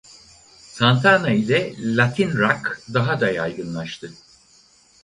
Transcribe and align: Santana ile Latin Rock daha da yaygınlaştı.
Santana 0.77 1.29
ile 1.29 1.75
Latin 1.77 2.31
Rock 2.37 2.79
daha 2.93 3.21
da 3.21 3.31
yaygınlaştı. 3.31 4.13